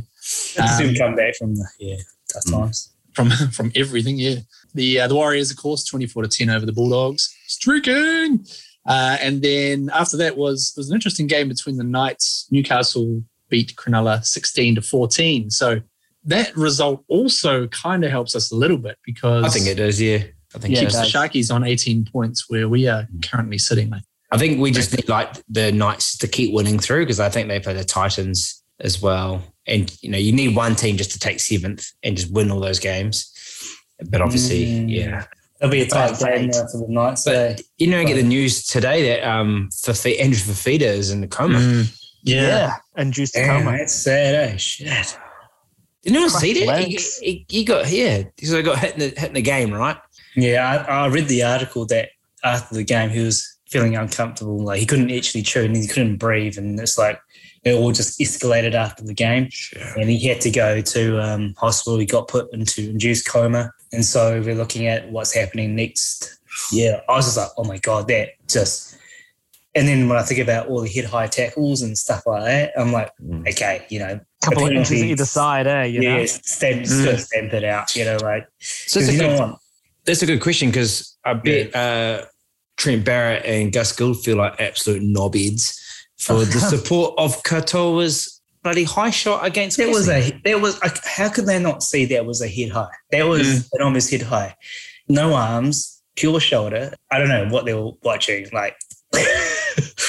[0.57, 1.97] Good to see Um, him come back from the yeah
[2.33, 2.61] tough Mm.
[2.61, 2.89] times.
[3.15, 4.19] from from everything.
[4.19, 4.37] Yeah,
[4.75, 8.45] the uh, the Warriors, of course, twenty four to ten over the Bulldogs, streaking.
[8.89, 12.47] Uh, and then after that was was an interesting game between the Knights.
[12.51, 15.51] Newcastle beat Cronulla sixteen to fourteen.
[15.51, 15.81] So
[16.25, 20.01] that result also kind of helps us a little bit because I think it does.
[20.01, 20.23] Yeah,
[20.55, 21.01] I think Yeah, so.
[21.03, 21.19] keeps the.
[21.19, 23.93] Sharkies on eighteen points where we are currently sitting.
[24.31, 27.49] I think we just need like the Knights to keep winning through because I think
[27.49, 29.43] they play the Titans as well.
[29.67, 32.61] And you know, you need one team just to take seventh and just win all
[32.61, 33.31] those games.
[34.11, 34.91] But obviously, Mm.
[34.91, 35.25] yeah.
[35.61, 37.25] It'll be a tight game now for the Knights.
[37.25, 37.57] But eh?
[37.79, 41.29] you know, I get the news today that um Fafi- Andrew Fifita is in the
[41.29, 41.59] coma.
[41.59, 42.77] Mm, Yeah.
[42.97, 43.79] And Juice Damn, coma.
[43.79, 44.57] that's sad, eh?
[44.57, 45.17] Shit.
[46.03, 46.81] Did anyone see that?
[46.85, 49.97] He, he, he got yeah, he got hit in the hit in the game, right?
[50.35, 52.11] Yeah, I, I read the article that
[52.43, 56.17] after the game he was feeling uncomfortable, like he couldn't actually chew and he couldn't
[56.17, 57.21] breathe, and it's like
[57.65, 59.81] it all just escalated after the game, Sure.
[60.01, 61.99] and he had to go to um, hospital.
[61.99, 66.39] He got put into induced coma, and so we're looking at what's happening next.
[66.73, 68.99] Yeah, I was just like, oh my god, that just.
[69.75, 72.73] And then when I think about all the hit high tackles and stuff like that,
[72.79, 73.49] I'm like, Mm.
[73.49, 75.85] okay, you know, a couple of inches either side, eh?
[75.85, 76.27] You yeah, know?
[76.27, 77.19] stamp, Mm.
[77.19, 79.59] stamp it out, you know, like So it's a good- don't want
[80.05, 82.25] That's a good question because I bet uh,
[82.77, 85.75] Trent Barrett and Gus Gould feel like absolute knobheads
[86.19, 89.77] for the support of Katoa's bloody high shot against.
[89.79, 92.71] That was a that was a, how could they not see that was a head
[92.71, 92.89] high?
[93.13, 93.69] That was Mm.
[93.75, 94.55] an almost head high.
[95.09, 96.95] No arms, pure shoulder.
[97.11, 98.49] I don't know what they were watching.
[98.53, 98.75] Like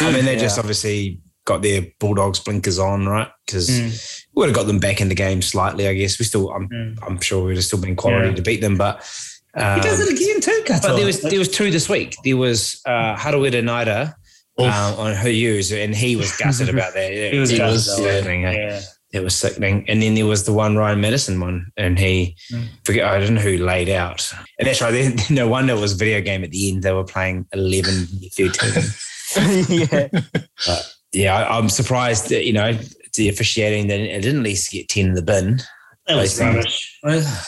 [0.02, 0.40] I mean, they Yeah.
[0.42, 3.28] just obviously got their Bulldogs blinkers on, right?
[3.46, 4.24] Because Mm.
[4.34, 6.18] we would have got them back in the game slightly, I guess.
[6.18, 6.98] We still, I'm, Mm.
[7.06, 8.36] I'm sure we'd have still been quality Yeah.
[8.36, 9.04] to beat them, but.
[9.56, 10.88] Um, he does it again too, Kato.
[10.88, 12.16] but there was there was two this week.
[12.24, 14.16] There was uh, Harawira-Naera
[14.60, 14.66] Oof.
[14.68, 17.12] uh, on her use, and he was gutted about that.
[17.34, 18.04] He was He was, though.
[18.04, 18.12] yeah.
[18.20, 18.52] sickening, eh?
[18.54, 18.82] yeah.
[19.12, 19.86] It was sickening.
[19.88, 22.68] And then there was the one Ryan Madison one, and he Mm.
[22.84, 24.28] forget I don't know who laid out.
[24.58, 24.92] And that's right.
[24.92, 26.82] Then, no wonder it was a video game at the end.
[26.82, 28.72] They were playing 11 13.
[29.70, 30.10] yeah.
[30.68, 30.82] Uh,
[31.12, 32.78] yeah, I, I'm surprised that you know
[33.16, 35.60] the officiating that it didn't at least get 10 in the bin.
[36.08, 36.56] That was Basically.
[36.56, 37.00] rubbish.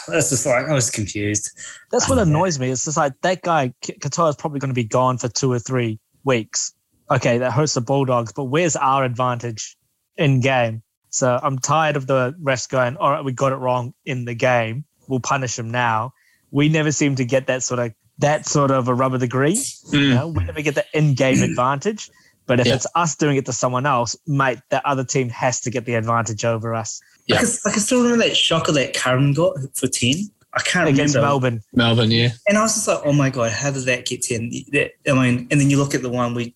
[0.08, 1.52] That's just like I was confused.
[1.92, 2.70] That's what uh, annoys me.
[2.70, 5.52] It's just like that guy, K- Katoa, is probably going to be gone for two
[5.52, 6.74] or three weeks.
[7.12, 9.76] Okay, that hurts the Bulldogs, but where's our advantage
[10.18, 10.82] in game?
[11.10, 14.36] So I'm tired of the refs going, all right, we got it wrong in the
[14.36, 14.86] game.
[15.08, 16.14] We'll punish them now.
[16.52, 19.54] We never seem to get that sort of that sort of a rubber degree.
[19.92, 20.10] You Mm.
[20.16, 22.10] know, we never get the in-game advantage.
[22.48, 22.76] But if Yeah.
[22.76, 25.96] it's us doing it to someone else, mate, that other team has to get the
[25.96, 27.02] advantage over us.
[27.28, 27.38] Yeah.
[27.38, 30.14] I, can, I can still remember that shocker that Curran got for ten.
[30.54, 31.28] I can't Against remember.
[31.32, 31.62] Melbourne.
[31.74, 32.30] Melbourne, yeah.
[32.48, 34.50] And I was just like, oh my god, how did that get ten?
[34.72, 36.56] That, I mean, and then you look at the one we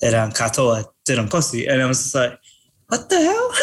[0.00, 1.70] that um, Katoa did on Kosi.
[1.70, 2.38] And I was just like,
[2.88, 3.54] what the hell?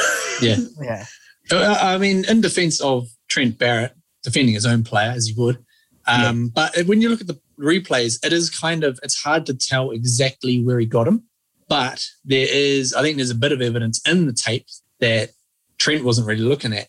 [0.41, 0.57] Yeah.
[0.81, 1.05] Yeah.
[1.51, 5.63] Uh, I mean, in defense of Trent Barrett, defending his own player as he would.
[6.07, 9.53] Um, But when you look at the replays, it is kind of, it's hard to
[9.53, 11.23] tell exactly where he got him.
[11.67, 14.67] But there is, I think there's a bit of evidence in the tape
[14.99, 15.31] that
[15.77, 16.87] Trent wasn't really looking at.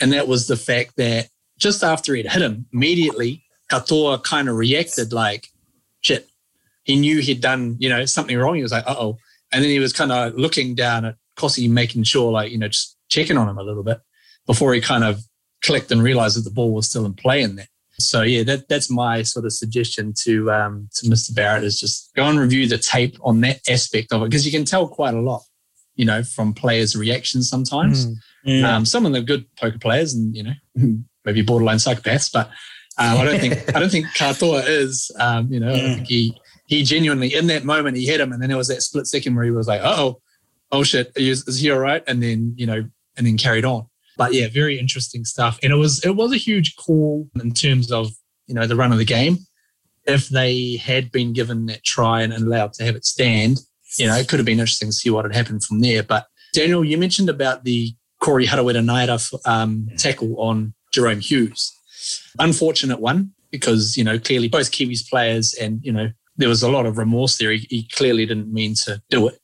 [0.00, 1.28] And that was the fact that
[1.58, 5.48] just after he'd hit him, immediately Katoa kind of reacted like,
[6.00, 6.28] shit.
[6.84, 8.54] He knew he'd done, you know, something wrong.
[8.54, 9.18] He was like, uh oh.
[9.52, 12.68] And then he was kind of looking down at Kosi, making sure, like, you know,
[12.68, 14.00] just checking on him a little bit
[14.46, 15.20] before he kind of
[15.62, 17.68] clicked and realized that the ball was still in play in there.
[18.00, 21.34] So yeah, that that's my sort of suggestion to um, to Mr.
[21.34, 24.52] Barrett is just go and review the tape on that aspect of it because you
[24.52, 25.42] can tell quite a lot,
[25.96, 28.06] you know, from players' reactions sometimes.
[28.06, 28.14] Mm.
[28.46, 28.64] Mm.
[28.64, 30.52] Um, some of them are good poker players and you know
[31.24, 32.48] maybe borderline psychopaths, but
[32.98, 35.10] um, I don't think I don't think Katoa is.
[35.18, 38.40] Um, you know, I think he he genuinely in that moment he hit him, and
[38.40, 40.20] then there was that split second where he was like, "Oh,
[40.70, 43.87] oh shit, is, is he all right?" And then you know, and then carried on.
[44.18, 47.90] But yeah, very interesting stuff, and it was it was a huge call in terms
[47.90, 48.10] of
[48.46, 49.38] you know the run of the game.
[50.04, 53.60] If they had been given that try and allowed to have it stand,
[53.96, 56.02] you know, it could have been interesting to see what had happened from there.
[56.02, 61.74] But Daniel, you mentioned about the Corey Harawira-Naera um, tackle on Jahrome Hughes.
[62.38, 66.70] Unfortunate one because, you know, clearly both Kiwis players and, you know, there was a
[66.70, 67.52] lot of remorse there.
[67.52, 69.38] He, he clearly didn't mean to do it.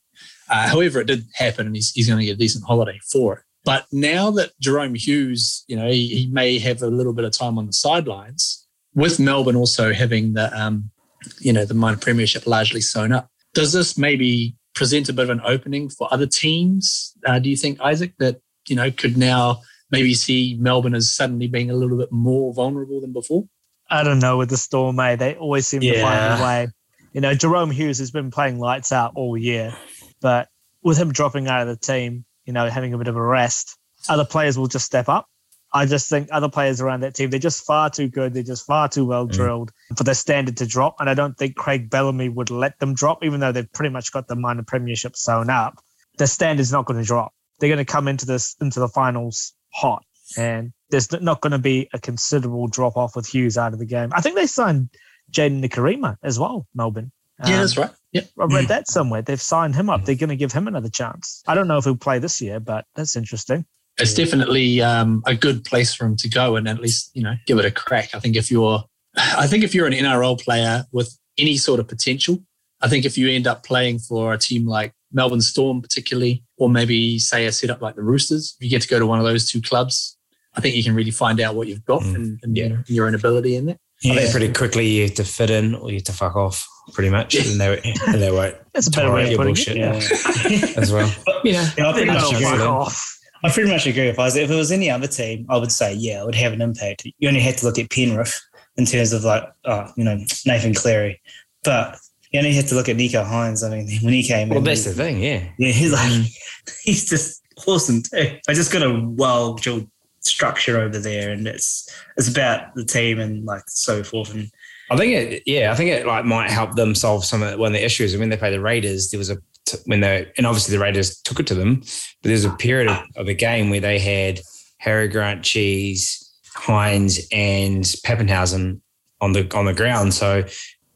[0.49, 3.37] Uh, however, it did happen and he's, he's going to get a decent holiday for
[3.37, 3.44] it.
[3.65, 7.31] But now that Jahrome Hughes, you know, he, he may have a little bit of
[7.31, 10.91] time on the sidelines with Melbourne also having the, um,
[11.39, 13.29] you know, the minor premiership largely sewn up.
[13.53, 17.13] Does this maybe present a bit of an opening for other teams?
[17.25, 21.47] Uh, do you think, Isaac, that, you know, could now maybe see Melbourne as suddenly
[21.47, 23.45] being a little bit more vulnerable than before?
[23.89, 25.17] I don't know with the Storm, mate.
[25.17, 26.67] They always seem to find a way.
[27.13, 29.75] You know, Jahrome Hughes has been playing lights out all year,
[30.21, 30.49] but
[30.83, 33.77] with him dropping out of the team, you know, having a bit of a rest,
[34.09, 35.27] other players will just step up.
[35.73, 38.33] I just think other players around that team, they're just far too good.
[38.33, 40.95] They're just far too well drilled for their standard to drop.
[40.99, 44.13] And I don't think Craig Bellamy would let them drop, even though they've pretty much
[44.13, 45.77] got the minor premiership sewn up.
[46.17, 47.33] The standard's not going to drop.
[47.59, 50.03] They're going to come into this into the finals hot.
[50.37, 53.85] And there's not going to be a considerable drop off with Hughes out of the
[53.85, 54.11] game.
[54.13, 54.89] I think they signed
[55.31, 57.11] Jayden Nikorima as well, Melbourne.
[57.45, 57.91] yeah, Um, that's right.
[58.15, 58.21] Yeah.
[58.39, 59.21] I read that somewhere.
[59.21, 60.05] They've signed him up.
[60.05, 61.43] They're going to give him another chance.
[61.47, 63.65] I don't know if he'll play this year, but that's interesting.
[63.97, 67.33] It's definitely um, a good place for him to go and at least, you know,
[67.45, 68.15] give it a crack.
[68.15, 68.83] I think if you're,
[69.17, 72.43] I think if you're an NRL player with any sort of potential,
[72.81, 76.69] I think if you end up playing for a team like Melbourne Storm, particularly, or
[76.69, 79.25] maybe say a setup like the Roosters, if you get to go to one of
[79.25, 80.17] those two clubs,
[80.55, 82.15] I think you can really find out what you've got Mm.
[82.15, 82.67] and, and Yeah.
[82.67, 83.77] your, your own ability in there.
[84.05, 86.67] I think pretty quickly you have to fit in or you have to fuck off,
[86.93, 87.35] pretty much.
[87.35, 87.51] Yeah.
[87.51, 90.01] And they, and they won't That's a better way of putting your it.
[90.01, 90.73] bullshit Yeah.
[90.81, 91.11] as well.
[91.43, 93.19] You know, Yeah, I pretty much That's fuck off.
[93.43, 94.43] I pretty much agree with Isaac.
[94.43, 97.05] If it was any other team, I would say, yeah, it would have an impact.
[97.19, 98.39] You only had to look at Penrith
[98.75, 101.21] in terms of like, oh, you know, Nathan Cleary.
[101.63, 101.97] But
[102.31, 103.63] you only had to look at Nicho Hynes.
[103.63, 105.47] I mean, when he came well, in, that's he- the thing, yeah.
[105.59, 106.27] yeah, he's like, mm.
[106.83, 108.37] he's just awesome too.
[108.49, 109.87] I just got a well drilled
[110.21, 114.33] structure over there, and it's it's about the team and like so forth.
[114.33, 114.49] And
[114.89, 117.67] I think it, yeah, I think it like might help them solve some of one
[117.67, 118.13] of the issues.
[118.13, 120.83] And when they play the Raiders, there was a t- when they and obviously the
[120.83, 123.97] Raiders took it to them, but there's a period of, of a game where they
[123.97, 124.41] had
[124.77, 128.79] Harry Grant, Cheese, Hynes, and Papenhuyzen
[129.21, 130.13] on the on the ground.
[130.13, 130.43] So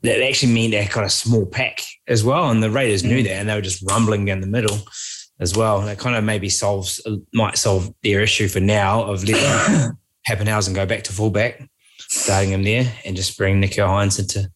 [0.04, 3.24] that actually meant they got a small pack as well, and the Raiders knew mm.
[3.24, 4.78] that, and they were just rumbling down the middle
[5.40, 5.80] as well.
[5.80, 7.02] And that kind of maybe solves
[7.34, 9.98] might solve their issue for now of letting
[10.30, 11.68] Papenhuyzen go back to fullback
[12.10, 14.52] starting him there and just bring Nicho Hynes into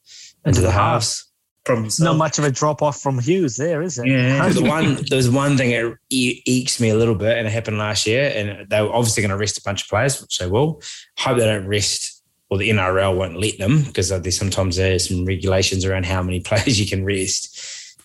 [0.46, 1.32] into the ah, halves.
[1.63, 2.00] problems.
[2.00, 4.08] Not much of a drop off from Hughes there, is it?
[4.08, 4.50] Yeah.
[4.50, 7.78] The one there's one thing that e- ekes me a little bit, and it happened
[7.78, 10.48] last year, and they were obviously going to rest a bunch of players, which they
[10.48, 10.82] will.
[11.18, 15.26] Hope they don't rest, or the NRL won't let them because there's sometimes there's some
[15.26, 17.60] regulations around how many players you can rest.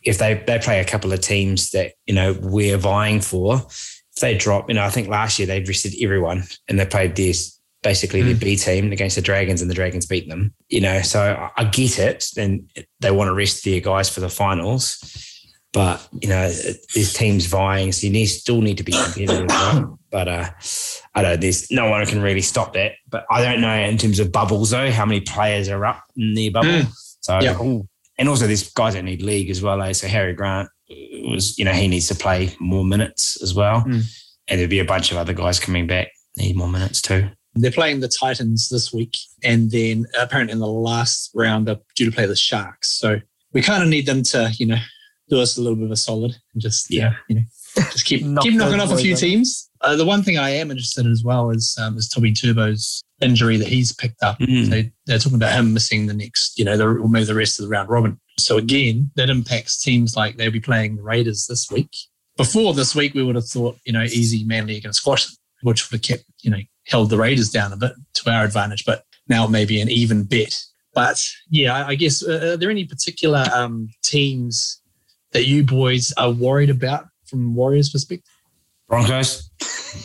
[0.04, 4.20] If they they play a couple of teams that you know we're vying for, if
[4.20, 7.57] they drop, you know, I think last year they rested everyone and they played this
[7.82, 10.52] basically their B team against the Dragons and the Dragons beat them.
[10.68, 11.20] You know, so
[11.56, 12.26] I- I get it.
[12.36, 12.68] And
[13.00, 14.98] they want to rest their guys for the finals.
[15.72, 16.50] But, you know,
[16.94, 19.46] there's teams vying, so you need, still need to be competitive.
[19.48, 19.84] right?
[20.10, 20.50] But uh,
[21.14, 22.92] I don't know, there's no one can really stop that.
[23.08, 26.32] But I don't know in terms of bubbles, though, how many players are up in
[26.34, 26.70] their bubble.
[26.70, 26.92] Mm.
[27.20, 27.60] So, Yeah.
[27.60, 27.86] ooh.
[28.18, 29.80] and also there's guys that need league as well.
[29.82, 29.92] Eh?
[29.92, 30.70] So Harry Grant
[31.28, 33.82] was, you know, he needs to play more minutes as well.
[33.82, 34.04] Mm.
[34.48, 37.28] And there'd be a bunch of other guys coming back, need more minutes too.
[37.60, 42.06] They're playing the Titans this week, and then apparently in the last round, they're due
[42.06, 42.98] to play the Sharks.
[42.98, 43.20] So
[43.52, 44.78] we kind of need them to, you know,
[45.28, 47.14] do us a little bit of a solid and just Yeah.
[47.28, 47.42] you know
[47.76, 49.70] just keep keep knocking off a few teams.
[49.80, 53.02] Uh, the one thing I am interested in as well is um, is Tommy Turbo's
[53.20, 54.38] injury that he's picked up.
[54.38, 54.66] Mm.
[54.66, 57.58] They, they're talking about him missing the next, you know, the, or maybe the rest
[57.58, 58.18] of the round robin.
[58.38, 61.94] So again, that impacts teams like they'll be playing the Raiders this week.
[62.36, 65.28] Before this week, we would have thought, you know, easy Manly against squash
[65.62, 66.58] which would have kept, you know,
[66.88, 68.84] held the Raiders down a bit to our advantage.
[68.84, 70.62] But now it may be an even bet.
[70.94, 74.80] But yeah, I, I guess uh, are there any particular um, teams
[75.32, 78.32] that you boys are worried about from Warriors' perspective?
[78.88, 79.50] Broncos.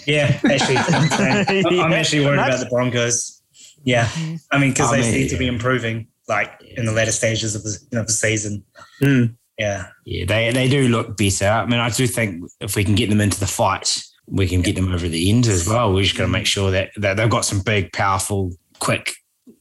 [0.05, 3.41] Yeah, actually, I'm, I'm actually worried about the Broncos.
[3.83, 4.09] Yeah,
[4.51, 7.55] I mean, because I they mean, seem to be improving, like in the later stages
[7.55, 8.63] of the, of the season.
[8.99, 9.25] Hmm.
[9.57, 11.47] Yeah, Yeah, they they do look better.
[11.47, 14.61] I mean, I do think if we can get them into the fight, we can
[14.61, 15.93] get them over the end as well.
[15.93, 19.13] We're just going to make sure that, that they've got some big, powerful, quick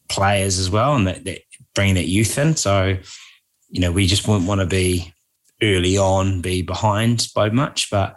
[0.08, 1.40] players as well, and that, that
[1.74, 2.56] bring that youth in.
[2.56, 2.96] So,
[3.70, 5.12] you know, we just wouldn't want to be
[5.62, 7.90] early on, be behind by much.
[7.90, 8.16] But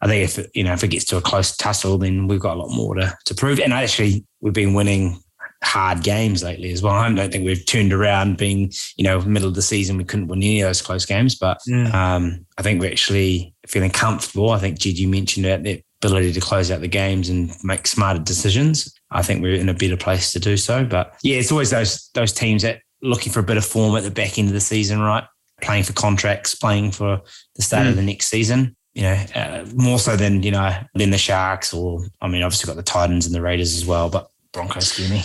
[0.00, 2.40] I think if it, you know if it gets to a close tussle, then we've
[2.40, 3.60] got a lot more to to prove.
[3.60, 5.20] And actually, we've been winning
[5.62, 6.94] hard games lately as well.
[6.94, 10.28] I don't think we've turned around being, you know, middle of the season, we couldn't
[10.28, 11.34] win any of those close games.
[11.34, 11.58] But
[11.92, 14.50] um, I think we're actually feeling comfortable.
[14.50, 18.20] I think Gigi mentioned about the ability to close out the games and make smarter
[18.20, 18.92] decisions.
[19.10, 20.84] I think we're in a better place to do so.
[20.84, 24.02] But yeah, it's always those those teams that looking for a bit of form at
[24.02, 25.24] the back end of the season, right?
[25.62, 27.20] Playing for contracts, playing for
[27.54, 28.76] the start of the next season.
[28.94, 32.66] You know, uh, more so than you know than the Sharks, or I mean, obviously
[32.66, 35.22] got the Titans and the Raiders as well, but Broncos scare me.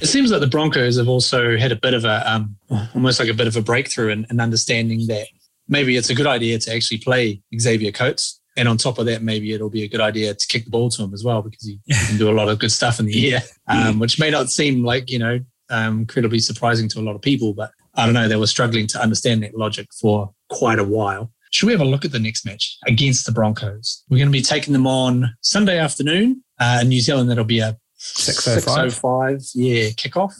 [0.00, 2.56] It seems like the Broncos have also had a bit of a, um,
[2.94, 5.26] almost like a bit of a breakthrough in, in understanding that
[5.68, 8.40] maybe it's a good idea to actually play Xavier Coates.
[8.56, 10.90] And on top of that, maybe it'll be a good idea to kick the ball
[10.90, 13.06] to him as well because he, he can do a lot of good stuff in
[13.06, 15.38] the air, um, which may not seem like, you know,
[15.70, 17.54] um, incredibly surprising to a lot of people.
[17.54, 21.30] But I don't know, they were struggling to understand that logic for quite a while.
[21.50, 24.04] Should we have a look at the next match against the Broncos?
[24.10, 27.30] We're going to be taking them on Sunday afternoon uh, in New Zealand.
[27.30, 29.00] That'll be a 6:05.
[29.00, 30.34] 6:05, yeah, kickoff.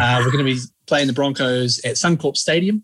[0.00, 2.82] Uh, we're going to be playing the Broncos at Suncorp Stadium.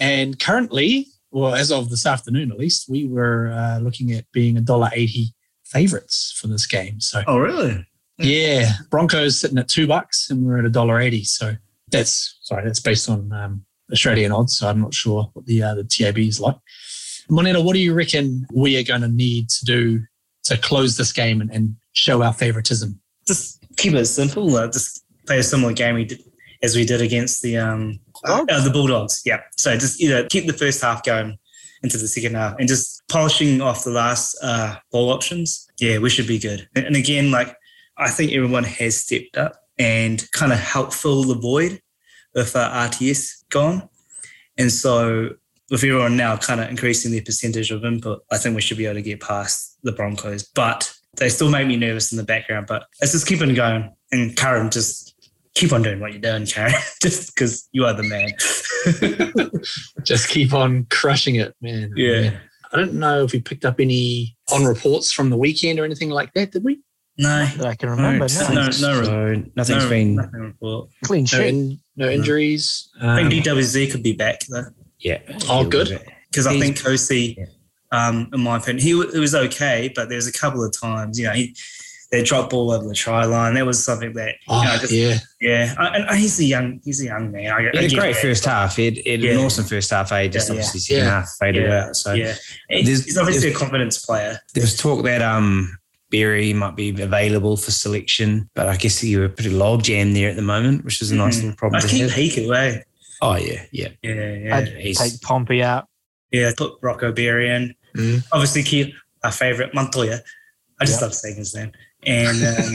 [0.00, 4.56] And currently, well, as of this afternoon at least, we were uh, looking at being
[4.56, 5.34] a dollar eighty
[5.64, 7.00] favourites for this game.
[7.00, 7.86] So, Oh, really?
[8.18, 11.22] yeah, Broncos sitting at two bucks and we're at a dollar eighty.
[11.24, 11.54] So
[11.90, 14.56] that's, sorry, that's based on um, Australian odds.
[14.58, 16.56] So I'm not sure what the, uh, the TAB is like.
[17.28, 20.00] Moneta, what do you reckon we are going to need to do
[20.44, 22.98] to close this game and, and show our favouritism?
[23.26, 24.56] Just keep it simple.
[24.56, 26.24] Uh, just play a similar game we did,
[26.62, 29.22] as we did against the um uh, the Bulldogs.
[29.24, 29.40] Yeah.
[29.56, 31.38] So just you know keep the first half going
[31.82, 35.66] into the second half and just polishing off the last uh, ball options.
[35.78, 36.68] Yeah, we should be good.
[36.74, 37.56] And, and again, like
[37.96, 41.80] I think everyone has stepped up and kind of helped fill the void
[42.34, 43.88] with uh, RTS gone.
[44.58, 45.30] And so
[45.70, 48.86] with everyone now kind of increasing their percentage of input, I think we should be
[48.86, 50.42] able to get past the Broncos.
[50.42, 52.66] But they still make me nervous in the background.
[52.66, 53.90] But let's just keep on going.
[54.12, 55.09] And Curran, just
[55.54, 58.30] keep on doing what you're doing, Curran, just because you are the man.
[60.04, 61.92] just keep on crushing it, man.
[61.96, 62.20] Yeah.
[62.22, 62.40] Man.
[62.72, 66.10] I don't know if we picked up any on reports from the weekend or anything
[66.10, 66.80] like that, did we?
[67.18, 67.44] No.
[67.44, 68.26] that I can remember.
[68.28, 70.88] No, No, no, no, so nothing's no, been nothing report.
[71.04, 71.46] Clean No, sheet.
[71.48, 72.88] in, no injuries.
[73.02, 74.66] I think Um, DWZ could be back though,
[75.00, 75.18] yeah.
[75.48, 76.00] Oh, good.
[76.30, 77.46] because I think Kosi, Yeah.
[77.90, 81.18] um, in my opinion, he wa- it was okay, but there's a couple of times,
[81.18, 81.54] you know, he
[82.10, 83.54] they drop ball over the try line.
[83.54, 85.18] That was something that, oh, you know, just, yeah.
[85.40, 87.52] yeah, and he's a young, he's a young man.
[87.52, 88.22] I, He had a great that.
[88.22, 88.76] first half.
[88.76, 89.30] He had, he had Yeah.
[89.32, 90.10] an awesome first half.
[90.12, 90.26] Eh?
[90.28, 90.58] Just Yeah, yeah.
[90.60, 91.10] obviously second Yeah.
[91.10, 91.84] half faded Yeah.
[91.84, 91.96] out.
[91.96, 92.34] So yeah,
[92.68, 94.40] There's- he's obviously a confidence player.
[94.54, 95.76] there was talk that um
[96.10, 100.28] Berry might be available for selection, but I guess you were pretty log jam there
[100.30, 101.42] at the moment, which is a nice Mhm.
[101.42, 102.10] little problem I to keep have.
[102.10, 102.80] Hiku, eh?
[103.22, 103.88] Oh yeah, yeah.
[104.02, 105.86] Yeah, yeah, I'd he's- take Pompey out.
[106.32, 106.50] yeah.
[106.56, 107.74] Put Rocco Berry in.
[107.96, 108.24] Mhm.
[108.32, 108.92] Obviously, keep
[109.22, 110.20] our favorite Montoya.
[110.80, 111.04] I just Yeah.
[111.06, 111.70] love saying his name.
[112.06, 112.38] And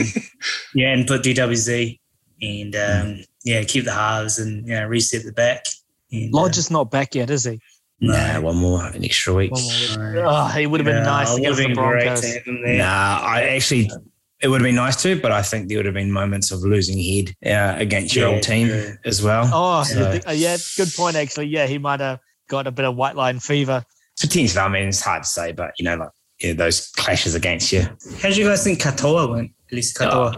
[0.74, 1.98] yeah, and put DWZ
[2.42, 5.64] and um, yeah, keep the halves and yeah, reset the back.
[6.12, 7.60] And, uh, is not back yet, is he?
[8.00, 8.12] no.
[8.12, 9.50] Nah, one more, an extra week.
[9.52, 10.22] One more week.
[10.24, 12.20] Oh, he would have been Yeah, nice it against would've the Broncos.
[12.20, 12.78] to have him there.
[12.78, 13.90] Nah, I actually,
[14.40, 16.60] it would have been nice to, but I think there would have been moments of
[16.60, 18.92] losing head uh, against your Yeah, old team true.
[19.06, 19.50] as well.
[19.52, 21.16] Oh, So- you think- uh, yeah, good point.
[21.16, 23.82] Actually, yeah, he might have got a bit of white line fever.
[24.20, 26.08] Potentially, I mean, it's hard to say, but you know, like
[26.40, 27.82] yeah, those clashes against you.
[28.20, 29.50] How do you guys think Katoa went?
[29.68, 30.36] At least Katoa.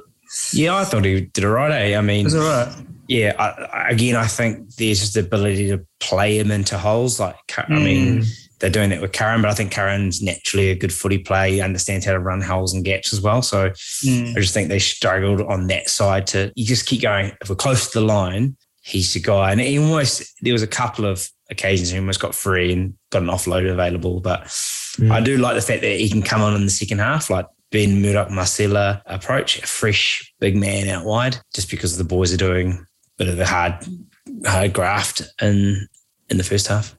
[0.52, 1.92] Yeah, I thought he did all right.
[1.92, 1.96] Eh?
[1.98, 2.74] I mean, was all right.
[3.08, 7.18] yeah, I, again, I think there's just the ability to play him into holes.
[7.18, 8.24] Like, I mean,
[8.60, 11.52] they're doing that with Curran, but I think Curran's naturally a good footy player.
[11.54, 13.40] He understands how to run holes and gaps as well.
[13.40, 13.70] So
[14.04, 14.36] Mm.
[14.36, 17.32] I just think they struggled on that side to, you just keep going.
[17.40, 19.52] If we're close to the line, he's the guy.
[19.52, 23.22] And he almost there was a couple of occasions he almost got free and got
[23.22, 24.20] an offload available.
[24.20, 24.42] But
[24.98, 25.10] Mm.
[25.12, 27.46] I do like the fact that he can come on in the second half, like
[27.70, 32.72] Ben Murdoch-Masila approach, a fresh big man out wide, just because the boys are doing
[32.72, 32.84] a
[33.16, 33.74] bit of the hard
[34.46, 35.86] hard graft in
[36.30, 36.94] in the first half.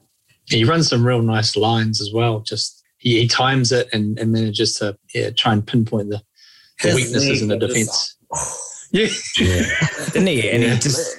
[0.46, 2.40] He runs some real nice lines as well.
[2.40, 6.20] Just he, he times it and, and manages to yeah, try and pinpoint the,
[6.82, 8.16] the weaknesses in the leg was defense.
[8.92, 9.06] Yeah.
[9.38, 9.62] Yeah.
[10.06, 10.50] Didn't he?
[10.50, 10.74] And Yeah.
[10.74, 11.16] he just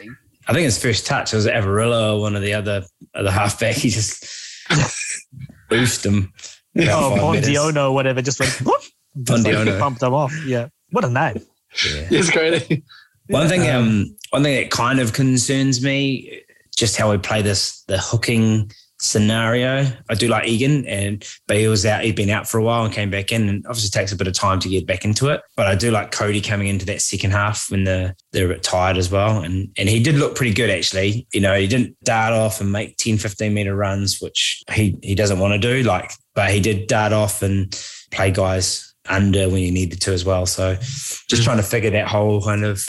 [0.48, 2.84] I think his first touch was Averillo or one of the other
[3.15, 3.76] other halfback.
[3.82, 4.26] He just
[5.70, 6.34] boosted him.
[6.76, 7.44] About Oh, five.
[7.44, 8.82] Bondiono or whatever just went whoop,
[9.24, 9.80] just like Bondiono.
[9.80, 10.34] bumped them off.
[10.46, 10.68] Yeah.
[10.92, 11.42] What a name.
[11.86, 12.08] Yeah.
[12.12, 12.84] It's great.
[13.28, 16.42] One thing, um, one thing that kind of concerns me,
[16.76, 19.88] just how we play this the hooking scenario.
[20.10, 22.04] I do like Egan, and but he was out.
[22.04, 24.28] He'd been out for a while and came back in, and obviously takes a bit
[24.28, 25.42] of time to get back into it.
[25.58, 28.64] But I do like Cody coming into that second half when the they're a bit
[28.64, 31.28] tired as well, and and he did look pretty good actually.
[31.34, 35.16] You know, he didn't dart off and make 10, 15 meter runs, which he he
[35.16, 35.84] doesn't want to do.
[35.84, 37.78] Like, but he did dart off and
[38.12, 40.46] play guys under when he needed to as well.
[40.46, 42.88] So just trying to figure that whole kind of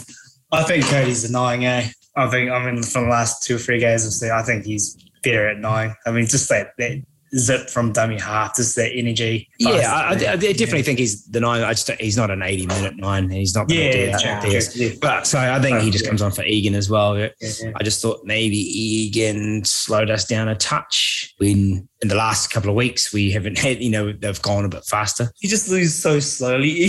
[0.53, 1.89] I think Cody's annoying, eh?
[2.15, 4.67] I think, I mean, from the last two or three games I've seen, I think
[4.67, 5.95] he's better at nine.
[6.07, 7.03] I mean, just that, that
[7.35, 9.49] zip from dummy half, just that energy.
[9.59, 11.63] Yeah, I, I, I definitely think he's the nine.
[11.63, 13.31] I just he's not an eighty minute nine.
[13.31, 14.43] He's not going to do Yeah, that.
[14.43, 14.61] true, there.
[14.61, 14.93] true, yeah.
[15.01, 17.19] But so I think he just comes on for Egan as well.
[17.19, 17.73] Yeah, yeah.
[17.77, 21.35] I just thought maybe Egan slowed us down a touch.
[21.39, 24.69] When in the last couple of weeks we haven't had, you know, they've gone a
[24.69, 25.31] bit faster.
[25.39, 26.71] He just loses so slowly.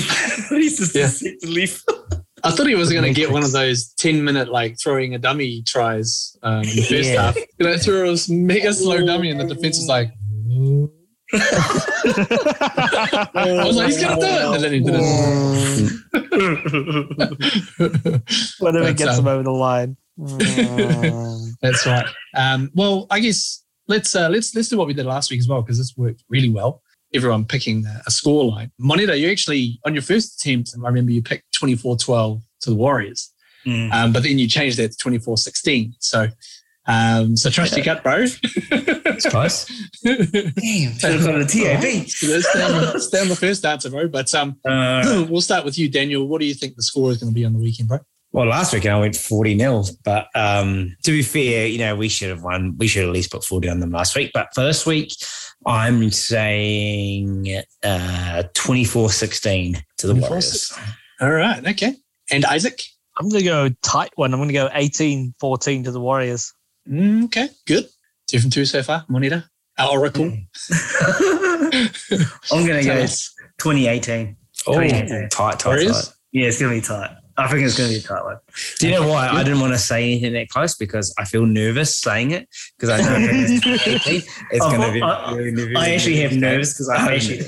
[0.49, 1.07] he's just Yeah.
[1.07, 1.81] set to leave.
[2.45, 5.17] I thought he was going to get one of those 10 minute, like throwing a
[5.17, 7.21] dummy tries um, in the first Yeah.
[7.21, 7.38] half.
[7.38, 10.12] You know, threw this mega slow dummy, and the defense was like,
[11.34, 11.38] I
[13.65, 14.56] was like, he's going to do it.
[14.56, 15.03] And then he didn't.
[18.60, 19.97] Whatever But, gets um, them over the line.
[21.62, 22.06] That's right.
[22.36, 25.47] Um, well, I guess let's uh, let's let's do what we did last week as
[25.47, 26.82] well because this worked really well.
[27.13, 28.71] Everyone picking a score line.
[28.80, 33.30] Moneta, you actually on your first attempt, I remember you picked 24-12 to the Warriors,
[33.65, 33.93] Mm.
[33.93, 35.93] um, but then you changed that to 24-16.
[35.99, 36.28] So,
[36.86, 38.26] um, so trust your gut, bro.
[38.26, 39.65] It's close.
[40.04, 42.08] Damn, should have got a TAB.
[42.10, 44.08] So let's stay on, the, stay on the first answer, bro.
[44.10, 46.28] But um, Uh, we'll start with you, Daniel.
[46.28, 47.99] What do you think the score is going to be on the weekend, bro?
[48.34, 52.10] Well, last week I went 40 nil, but um, to be fair, you know, we
[52.10, 52.76] should have won.
[52.78, 54.32] We should at least put 40 on them last week.
[54.34, 55.13] But for this week,
[55.65, 60.21] I'm saying uh, 24 16 to the 24-16.
[60.21, 60.80] Warriors.
[61.21, 61.95] All right, okay.
[62.32, 62.82] And Isaac.
[63.19, 64.34] I'm going to go tight one.
[64.34, 66.54] I'm going to go 18 14 to the Warriors.
[66.89, 67.88] Mm, okay, good.
[68.28, 69.06] Two from two so far.
[69.08, 69.45] Moneta,
[69.78, 70.26] our Oracle.
[70.71, 74.36] I'm going to go 2018.
[74.65, 75.65] Oh, tight, tight, tight.
[75.65, 76.13] Warriors?
[76.32, 77.15] Yeah, it's going to be tight.
[77.35, 78.37] I think it's going to be a tight one.
[78.79, 80.75] Do you know why I didn't want to say anything that close?
[80.75, 84.91] Because I feel nervous saying it because I know if it's 18, it's going to
[84.91, 85.01] be.
[85.01, 85.77] I- really nervous.
[85.77, 87.41] I actually have nerves because I Um, actually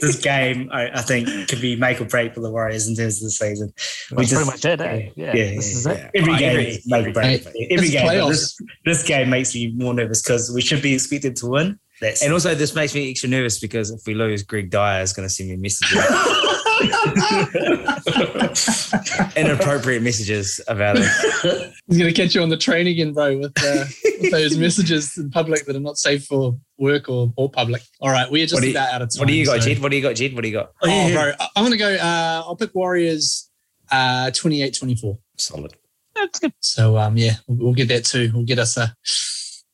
[0.00, 3.16] this game I, I think could be make or break for the Warriors in terms
[3.18, 3.72] of the season.
[4.12, 5.10] We just- pretty much it, eh?
[5.16, 6.10] Yeah, yeah, this is it.
[6.14, 7.42] Every Oh, game every- is make or break.
[7.44, 8.28] Hey, Every game.
[8.28, 11.78] This, this game makes me more nervous because we should be expected to win.
[12.00, 15.12] That's And also, this makes me extra nervous because if we lose, Greg Dyer is
[15.12, 15.98] going to send me messages,
[19.36, 21.04] inappropriate messages about it.
[21.88, 23.84] He's going to catch you on the train again, bro, with, uh,
[24.20, 27.82] with those messages in public that are not safe for work or, or public.
[28.00, 29.20] All right, we're just you- about out of time.
[29.20, 29.82] What do you got, so- Jed?
[29.82, 30.34] What do you got, Jed?
[30.34, 30.72] What do you got?
[30.82, 33.50] Oh, yeah, Oh, bro, I- I'm going to go, uh, I'll pick Warriors
[33.90, 35.18] uh, 28 24.
[35.38, 35.74] Solid.
[36.14, 36.52] That's good.
[36.60, 38.30] So, um, yeah, we'll, we'll get that too.
[38.34, 38.94] We'll get us a,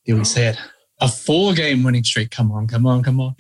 [0.04, 0.58] here we say it,
[1.00, 2.30] a four game winning streak.
[2.30, 3.34] Come on, come on, come on.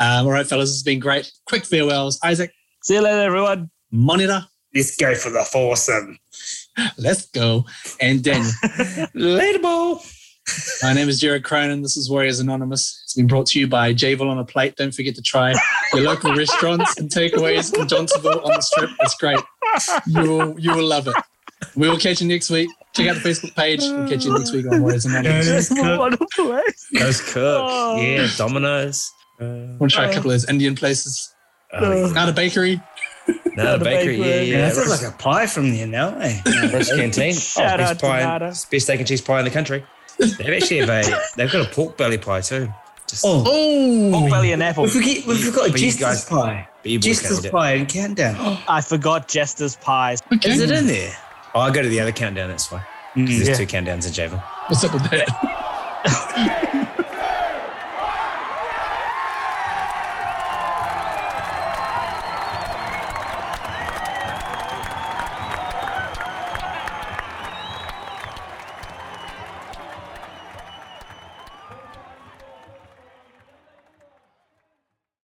[0.00, 1.30] Um, all right, fellas, it's been great.
[1.46, 2.18] Quick farewells.
[2.24, 2.52] Isaac,
[2.84, 3.70] See you later, everyone.
[3.92, 6.18] Moneta, Let's go for the foursome.
[6.96, 7.64] let's go.
[8.00, 8.44] And then
[9.14, 10.02] Later, ball.
[10.82, 11.82] My name is Jared Cronin.
[11.82, 13.02] This is Warriors Anonymous.
[13.04, 14.74] It's been brought to you by Javel on a plate.
[14.76, 15.54] Don't forget to try
[15.92, 18.90] your local restaurants and takeaways in Johnsonville on the strip.
[19.00, 19.38] It's great.
[20.06, 21.14] You will, you will love it.
[21.76, 22.68] We will catch you next week.
[22.94, 23.80] Check out the Facebook page.
[23.82, 25.46] We'll catch you next week on Warriors Anonymous.
[25.46, 25.98] Yes, cook.
[26.00, 26.60] Wonderful?
[26.98, 27.62] Those cook.
[27.70, 28.00] Oh.
[28.00, 29.08] Yeah, Domino's.
[29.40, 31.31] Uh, Want to try a couple of those Indian places.
[31.72, 32.80] Oh, Not a bakery.
[33.56, 34.16] no, the bakery.
[34.16, 34.26] Yeah, bakery.
[34.28, 34.40] yeah.
[34.40, 36.40] Yeah, that sounds like a pie from there now, eh?
[36.72, 37.34] Roast canteen.
[37.34, 38.46] Shout oh, out best to pie, Nada.
[38.46, 39.84] best steak and cheese pie in the country.
[40.18, 41.02] They've actually have a.
[41.36, 42.72] They've got a pork belly pie too.
[43.06, 44.84] Just Oh, Oh, Pork belly and apple.
[44.84, 46.68] we forget we forgot But you Jester's pie.
[46.82, 48.58] but you boys can't Jester's pie and countdown.
[48.68, 50.20] I forgot Jester's pies.
[50.32, 50.50] okay.
[50.50, 51.14] Is it in there?
[51.54, 52.48] Oh, I go to the other countdown.
[52.48, 52.78] That's why.
[52.78, 53.26] 'Cause Mm.
[53.28, 53.54] There's Yeah.
[53.56, 54.38] two countdowns in Javel.
[54.68, 55.28] What's up with that?